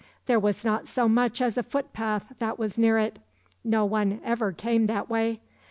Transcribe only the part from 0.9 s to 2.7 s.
much as a footpath that